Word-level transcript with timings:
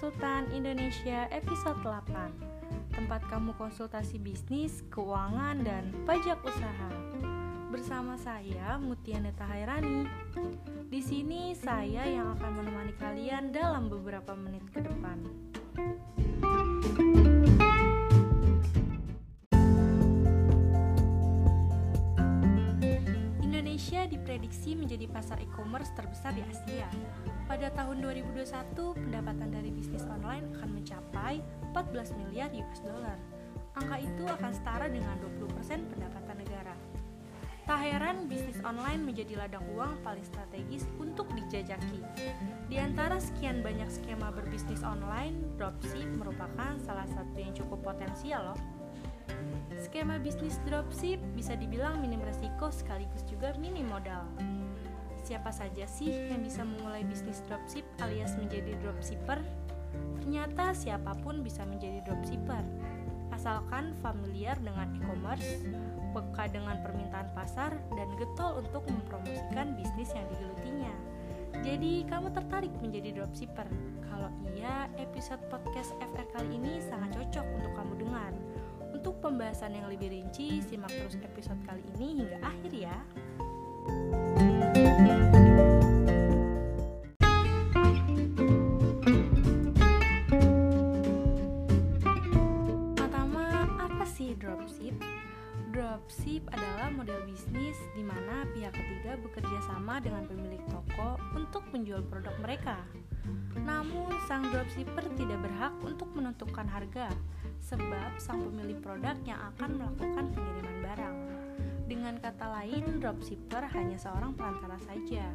Konsultan 0.00 0.46
Indonesia 0.54 1.26
episode 1.28 1.82
8 1.82 2.94
Tempat 2.94 3.26
kamu 3.26 3.52
konsultasi 3.58 4.22
bisnis, 4.22 4.86
keuangan, 4.88 5.60
dan 5.66 5.90
pajak 6.06 6.38
usaha. 6.46 6.90
Bersama 7.74 8.14
saya 8.14 8.78
Mutia 8.78 9.18
Neta 9.18 9.44
Hairani 9.44 10.06
Di 10.88 11.02
sini 11.02 11.52
saya 11.58 12.06
yang 12.06 12.38
akan 12.38 12.64
menemani 12.64 12.94
kalian 12.96 13.50
dalam 13.50 13.90
beberapa 13.90 14.32
menit 14.38 14.64
ke 14.70 14.78
depan 14.80 15.20
menjadi 24.80 25.04
pasar 25.12 25.36
e-commerce 25.44 25.92
terbesar 25.92 26.32
di 26.32 26.40
Asia 26.48 26.88
pada 27.50 27.66
tahun 27.74 28.00
2021, 28.00 28.72
pendapatan 28.94 29.50
dari 29.50 29.74
bisnis 29.74 30.06
online 30.06 30.48
akan 30.54 30.70
mencapai 30.70 31.42
14 31.74 32.14
miliar 32.14 32.48
US 32.54 32.80
dollar. 32.80 33.18
Angka 33.74 33.98
itu 33.98 34.24
akan 34.24 34.50
setara 34.54 34.86
dengan 34.86 35.18
20% 35.18 35.50
pendapatan 35.90 36.36
negara. 36.38 36.74
Tak 37.66 37.86
heran 37.86 38.30
bisnis 38.30 38.58
online 38.62 39.02
menjadi 39.02 39.34
ladang 39.46 39.66
uang 39.74 39.98
paling 40.06 40.22
strategis 40.26 40.86
untuk 41.02 41.26
dijajaki. 41.34 42.02
Di 42.70 42.78
antara 42.78 43.18
sekian 43.18 43.66
banyak 43.66 43.90
skema 43.90 44.30
berbisnis 44.30 44.86
online, 44.86 45.38
dropship 45.58 46.06
merupakan 46.18 46.78
salah 46.82 47.06
satu 47.10 47.34
yang 47.34 47.50
cukup 47.54 47.82
potensial 47.82 48.54
loh. 48.54 48.60
Skema 49.74 50.22
bisnis 50.22 50.58
dropship 50.66 51.18
bisa 51.34 51.58
dibilang 51.58 51.98
minim 51.98 52.22
resiko 52.22 52.70
sekaligus 52.70 53.26
juga 53.26 53.54
minim 53.58 53.86
modal 53.90 54.26
siapa 55.30 55.54
saja 55.54 55.86
sih 55.86 56.10
yang 56.10 56.42
bisa 56.42 56.66
memulai 56.66 57.06
bisnis 57.06 57.38
dropship 57.46 57.86
alias 58.02 58.34
menjadi 58.34 58.74
dropshipper? 58.82 59.38
Ternyata 60.18 60.74
siapa 60.74 61.14
pun 61.22 61.46
bisa 61.46 61.62
menjadi 61.62 62.02
dropshipper, 62.02 62.66
asalkan 63.30 63.94
familiar 64.02 64.58
dengan 64.58 64.90
e-commerce, 64.98 65.62
peka 66.10 66.50
dengan 66.50 66.82
permintaan 66.82 67.30
pasar, 67.30 67.78
dan 67.94 68.10
getol 68.18 68.58
untuk 68.58 68.82
mempromosikan 68.90 69.78
bisnis 69.78 70.10
yang 70.18 70.26
digelutinya. 70.34 70.94
Jadi, 71.62 72.02
kamu 72.10 72.34
tertarik 72.34 72.74
menjadi 72.82 73.22
dropshipper? 73.22 73.70
Kalau 74.10 74.34
iya, 74.50 74.90
episode 74.98 75.42
podcast 75.46 75.94
FR 76.02 76.26
kali 76.34 76.58
ini 76.58 76.82
sangat 76.82 77.14
cocok 77.14 77.46
untuk 77.54 77.72
kamu 77.78 77.92
dengar. 78.02 78.32
Untuk 78.90 79.14
pembahasan 79.22 79.78
yang 79.78 79.86
lebih 79.86 80.10
rinci, 80.10 80.58
simak 80.58 80.90
terus 80.90 81.14
episode 81.22 81.62
kali 81.70 81.86
ini 81.94 82.26
hingga 82.26 82.38
akhir 82.42 82.72
ya. 82.74 82.96
Pertama, 83.90 84.39
Dropship 95.80 96.44
adalah 96.52 96.92
model 96.92 97.24
bisnis 97.24 97.72
di 97.96 98.04
mana 98.04 98.44
pihak 98.52 98.68
ketiga 98.76 99.16
bekerja 99.16 99.64
sama 99.64 99.96
dengan 99.96 100.28
pemilik 100.28 100.60
toko 100.68 101.16
untuk 101.32 101.64
menjual 101.72 102.04
produk 102.04 102.36
mereka. 102.44 102.76
Namun, 103.56 104.12
sang 104.28 104.44
dropshipper 104.52 105.08
tidak 105.16 105.40
berhak 105.40 105.72
untuk 105.80 106.12
menentukan 106.12 106.68
harga, 106.68 107.08
sebab 107.64 108.12
sang 108.20 108.44
pemilik 108.44 108.76
produk 108.76 109.16
yang 109.24 109.40
akan 109.56 109.80
melakukan 109.80 110.28
pengiriman 110.36 110.78
barang. 110.84 111.16
Dengan 111.88 112.14
kata 112.20 112.60
lain, 112.60 113.00
dropshipper 113.00 113.64
hanya 113.72 113.96
seorang 113.96 114.36
perantara 114.36 114.76
saja. 114.84 115.32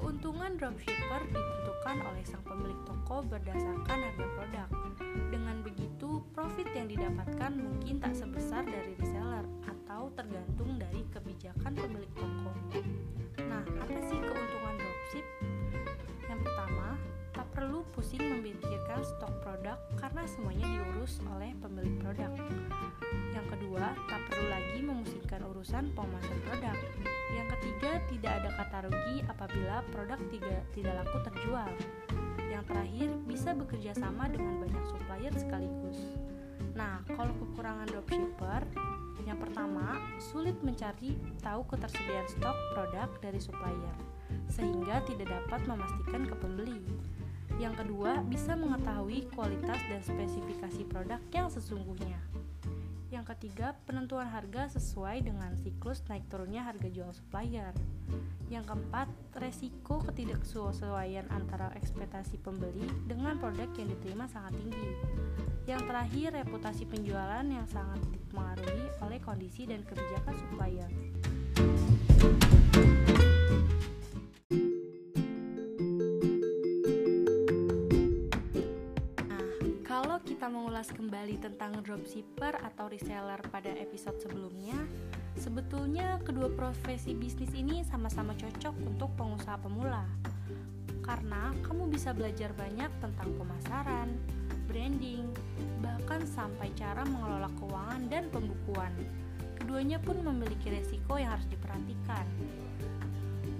Keuntungan 0.00 0.56
dropshipper 0.56 1.28
ditentukan 1.28 1.96
oleh 2.08 2.24
sang 2.24 2.40
pemilik 2.48 2.80
toko 2.88 3.20
berdasarkan 3.20 3.98
harga 4.00 4.26
produk. 4.32 4.68
Dengan 5.28 5.60
begitu, 5.60 6.24
profit 6.32 6.72
yang 6.72 6.88
didapatkan 6.88 7.52
mungkin 7.52 8.00
tak 8.00 8.16
sebesar 8.16 8.64
dari 8.64 8.96
reseller 8.96 9.44
atau 9.68 10.08
tergantung 10.16 10.80
dari 10.80 11.04
kebijakan 11.12 11.76
pemilik 11.76 12.08
toko. 12.16 12.52
Nah, 13.44 13.60
apa 13.60 14.00
sih 14.08 14.16
keuntungan 14.24 14.74
dropship? 14.80 15.26
Yang 16.32 16.40
pertama, 16.48 16.88
tak 17.36 17.46
perlu 17.52 17.84
pusing 17.92 18.24
memikirkan 18.24 19.04
stok 19.04 19.36
produk 19.44 19.76
karena 20.00 20.24
semuanya 20.24 20.64
diurus 20.80 21.20
oleh 21.28 21.52
pemilik 21.60 21.94
produk. 22.00 22.32
Yang 23.36 23.46
kedua, 23.52 23.92
tak 24.08 24.20
perlu 24.32 24.46
lagi 24.48 24.80
memusingkan 24.80 25.44
urusan 25.44 25.92
pemasaran 25.92 26.40
produk. 26.48 26.76
Yang 27.30 27.48
ketiga, 27.52 27.69
tidak 28.08 28.32
ada 28.40 28.50
kata 28.56 28.78
rugi 28.88 29.16
apabila 29.28 29.84
produk 29.92 30.20
tidak, 30.32 30.62
tidak 30.72 30.94
laku 31.04 31.18
terjual. 31.28 31.70
Yang 32.48 32.64
terakhir, 32.70 33.08
bisa 33.28 33.50
bekerja 33.52 33.92
sama 33.98 34.30
dengan 34.32 34.62
banyak 34.62 34.84
supplier 34.88 35.34
sekaligus. 35.36 35.98
Nah, 36.72 37.04
kalau 37.12 37.34
kekurangan 37.36 37.86
dropshipper, 37.90 38.62
yang 39.28 39.36
pertama, 39.36 40.00
sulit 40.18 40.56
mencari 40.64 41.18
tahu 41.44 41.62
ketersediaan 41.68 42.26
stok 42.30 42.56
produk 42.72 43.08
dari 43.20 43.40
supplier, 43.40 43.96
sehingga 44.48 45.04
tidak 45.04 45.28
dapat 45.28 45.60
memastikan 45.68 46.24
ke 46.24 46.34
pembeli. 46.40 46.82
Yang 47.60 47.84
kedua, 47.84 48.24
bisa 48.24 48.56
mengetahui 48.56 49.28
kualitas 49.36 49.80
dan 49.92 50.00
spesifikasi 50.00 50.82
produk 50.88 51.20
yang 51.36 51.52
sesungguhnya. 51.52 52.16
Yang 53.20 53.36
ketiga, 53.36 53.76
penentuan 53.84 54.32
harga 54.32 54.80
sesuai 54.80 55.28
dengan 55.28 55.52
siklus 55.60 56.00
naik 56.08 56.24
turunnya 56.32 56.64
harga 56.64 56.88
jual 56.88 57.12
supplier. 57.12 57.68
Yang 58.48 58.72
keempat, 58.72 59.12
resiko 59.36 60.00
ketidaksesuaian 60.00 61.28
antara 61.28 61.68
ekspektasi 61.76 62.40
pembeli 62.40 62.88
dengan 63.04 63.36
produk 63.36 63.68
yang 63.76 63.92
diterima 63.92 64.24
sangat 64.24 64.56
tinggi. 64.56 64.96
Yang 65.68 65.84
terakhir, 65.84 66.28
reputasi 66.32 66.88
penjualan 66.88 67.44
yang 67.44 67.68
sangat 67.68 68.00
dipengaruhi 68.08 68.88
oleh 69.04 69.20
kondisi 69.20 69.68
dan 69.68 69.84
kebijakan 69.84 70.34
supplier. 70.40 70.88
Mengulas 80.80 80.96
kembali 80.96 81.36
tentang 81.44 81.76
dropshipper 81.84 82.56
atau 82.56 82.88
reseller 82.88 83.36
pada 83.52 83.68
episode 83.68 84.16
sebelumnya, 84.16 84.80
sebetulnya 85.36 86.16
kedua 86.24 86.48
profesi 86.56 87.12
bisnis 87.12 87.52
ini 87.52 87.84
sama-sama 87.84 88.32
cocok 88.32 88.88
untuk 88.88 89.12
pengusaha 89.12 89.60
pemula. 89.60 90.08
Karena 91.04 91.52
kamu 91.68 91.92
bisa 91.92 92.16
belajar 92.16 92.56
banyak 92.56 92.88
tentang 92.96 93.28
pemasaran, 93.36 94.08
branding, 94.72 95.28
bahkan 95.84 96.24
sampai 96.24 96.72
cara 96.72 97.04
mengelola 97.04 97.52
keuangan 97.60 98.08
dan 98.08 98.32
pembukuan. 98.32 98.96
Keduanya 99.60 100.00
pun 100.00 100.16
memiliki 100.24 100.72
resiko 100.72 101.20
yang 101.20 101.36
harus 101.36 101.44
diperhatikan. 101.52 102.24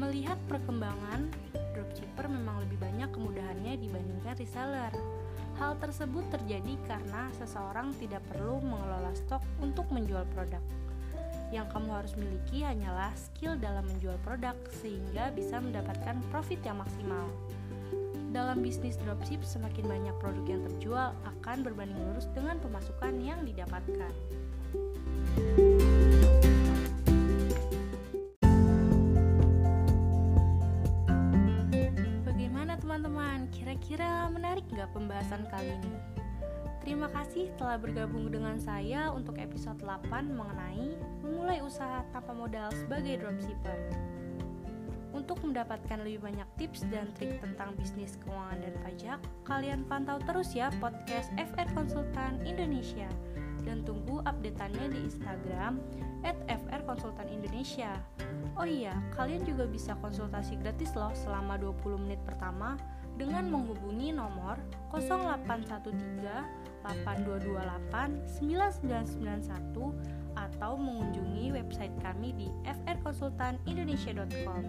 Melihat 0.00 0.40
perkembangan, 0.48 1.28
dropshipper 1.76 2.32
memang 2.32 2.64
lebih 2.64 2.80
banyak 2.80 3.12
kemudahannya 3.12 3.76
dibandingkan 3.76 4.40
reseller 4.40 5.20
Hal 5.60 5.76
tersebut 5.76 6.24
terjadi 6.32 6.72
karena 6.88 7.28
seseorang 7.36 7.92
tidak 8.00 8.24
perlu 8.32 8.64
mengelola 8.64 9.12
stok 9.12 9.44
untuk 9.60 9.84
menjual 9.92 10.24
produk. 10.32 10.64
Yang 11.52 11.68
kamu 11.76 11.90
harus 11.92 12.16
miliki 12.16 12.64
hanyalah 12.64 13.12
skill 13.12 13.60
dalam 13.60 13.84
menjual 13.84 14.16
produk 14.24 14.56
sehingga 14.80 15.28
bisa 15.36 15.60
mendapatkan 15.60 16.16
profit 16.32 16.64
yang 16.64 16.80
maksimal. 16.80 17.28
Dalam 18.32 18.64
bisnis 18.64 18.96
dropship, 19.04 19.44
semakin 19.44 19.84
banyak 19.84 20.16
produk 20.16 20.44
yang 20.48 20.62
terjual 20.64 21.12
akan 21.28 21.60
berbanding 21.60 21.98
lurus 22.08 22.24
dengan 22.32 22.56
pemasukan 22.62 23.20
yang 23.20 23.44
didapatkan. 23.44 24.14
Kira-kira 33.90 34.30
menarik 34.30 34.62
nggak 34.70 34.94
pembahasan 34.94 35.50
kali 35.50 35.74
ini? 35.82 35.98
Terima 36.78 37.10
kasih 37.10 37.50
telah 37.58 37.74
bergabung 37.74 38.30
dengan 38.30 38.54
saya 38.62 39.10
untuk 39.10 39.34
episode 39.34 39.82
8 39.82 40.30
mengenai 40.30 40.94
memulai 41.26 41.58
usaha 41.58 42.06
tanpa 42.14 42.30
modal 42.30 42.70
sebagai 42.70 43.18
dropshipper. 43.18 43.90
Untuk 45.10 45.42
mendapatkan 45.42 46.06
lebih 46.06 46.22
banyak 46.22 46.46
tips 46.54 46.86
dan 46.86 47.10
trik 47.18 47.42
tentang 47.42 47.74
bisnis 47.74 48.14
keuangan 48.22 48.62
dan 48.62 48.74
pajak, 48.78 49.18
kalian 49.42 49.82
pantau 49.90 50.22
terus 50.22 50.54
ya 50.54 50.70
podcast 50.78 51.34
FR 51.34 51.66
Konsultan 51.74 52.38
Indonesia 52.46 53.10
dan 53.66 53.82
tunggu 53.82 54.22
updateannya 54.22 54.86
di 54.94 54.98
Instagram 55.10 55.82
at 56.22 56.38
FR 56.46 56.86
Konsultan 56.86 57.26
Indonesia. 57.26 57.98
Oh 58.54 58.70
iya, 58.70 58.94
kalian 59.18 59.42
juga 59.42 59.66
bisa 59.66 59.98
konsultasi 59.98 60.62
gratis 60.62 60.94
loh 60.94 61.10
selama 61.10 61.58
20 61.58 62.06
menit 62.06 62.22
pertama 62.22 62.78
dengan 63.20 63.52
menghubungi 63.52 64.16
nomor 64.16 64.56
0813 64.96 66.88
8228 66.88 68.40
9991 68.40 70.40
atau 70.40 70.80
mengunjungi 70.80 71.52
website 71.52 71.92
kami 72.00 72.32
di 72.32 72.48
frkonsultanindonesia.com. 72.64 74.64